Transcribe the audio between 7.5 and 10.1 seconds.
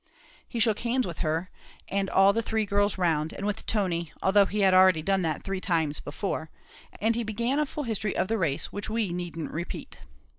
a full history of the race, which we needn't repeat.